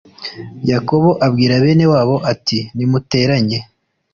Yakobo 0.71 1.09
abwira 1.25 1.53
bene 1.63 1.85
wabo 1.93 2.15
ati 2.31 2.57
nimuteranye 2.75 3.59